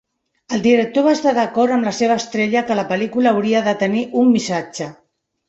[0.55, 4.03] El director va estar d'acord amb la seva estrella que la pel·lícula hauria de tenir
[4.25, 4.91] un missatge.